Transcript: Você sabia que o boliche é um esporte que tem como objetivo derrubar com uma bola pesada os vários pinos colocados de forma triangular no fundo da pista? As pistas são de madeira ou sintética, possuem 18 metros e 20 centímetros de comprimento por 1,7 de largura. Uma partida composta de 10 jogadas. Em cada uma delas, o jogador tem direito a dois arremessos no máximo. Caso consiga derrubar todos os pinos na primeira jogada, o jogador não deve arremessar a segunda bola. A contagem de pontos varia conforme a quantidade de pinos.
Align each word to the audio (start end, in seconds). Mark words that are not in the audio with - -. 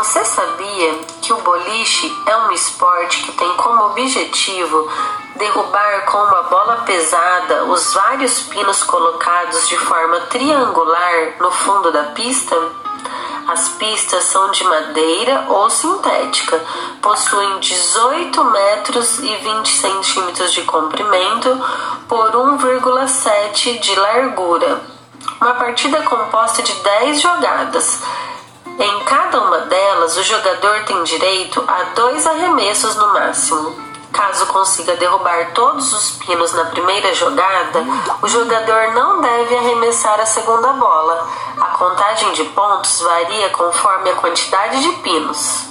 Você 0.00 0.24
sabia 0.24 0.94
que 1.20 1.30
o 1.30 1.42
boliche 1.42 2.10
é 2.24 2.34
um 2.34 2.52
esporte 2.52 3.22
que 3.22 3.32
tem 3.32 3.52
como 3.58 3.84
objetivo 3.84 4.90
derrubar 5.36 6.06
com 6.06 6.16
uma 6.16 6.42
bola 6.44 6.76
pesada 6.86 7.64
os 7.64 7.92
vários 7.92 8.44
pinos 8.44 8.82
colocados 8.82 9.68
de 9.68 9.76
forma 9.76 10.20
triangular 10.20 11.34
no 11.38 11.50
fundo 11.50 11.92
da 11.92 12.04
pista? 12.14 12.56
As 13.46 13.68
pistas 13.68 14.24
são 14.24 14.50
de 14.50 14.64
madeira 14.64 15.44
ou 15.50 15.68
sintética, 15.68 16.58
possuem 17.02 17.58
18 17.58 18.42
metros 18.42 19.18
e 19.18 19.36
20 19.36 19.68
centímetros 19.68 20.52
de 20.54 20.62
comprimento 20.62 21.50
por 22.08 22.32
1,7 22.32 23.78
de 23.78 23.94
largura. 23.96 24.80
Uma 25.42 25.52
partida 25.56 26.00
composta 26.04 26.62
de 26.62 26.72
10 26.72 27.20
jogadas. 27.20 28.00
Em 28.80 29.04
cada 29.04 29.42
uma 29.42 29.58
delas, 29.58 29.79
o 30.16 30.22
jogador 30.22 30.84
tem 30.84 31.02
direito 31.04 31.64
a 31.66 31.82
dois 31.94 32.26
arremessos 32.26 32.96
no 32.96 33.12
máximo. 33.12 33.90
Caso 34.12 34.46
consiga 34.46 34.96
derrubar 34.96 35.52
todos 35.52 35.92
os 35.92 36.10
pinos 36.24 36.52
na 36.52 36.64
primeira 36.64 37.14
jogada, 37.14 37.84
o 38.20 38.28
jogador 38.28 38.92
não 38.92 39.20
deve 39.20 39.56
arremessar 39.56 40.18
a 40.20 40.26
segunda 40.26 40.72
bola. 40.72 41.28
A 41.60 41.66
contagem 41.76 42.32
de 42.32 42.44
pontos 42.44 43.00
varia 43.00 43.50
conforme 43.50 44.10
a 44.10 44.16
quantidade 44.16 44.82
de 44.82 44.92
pinos. 45.02 45.70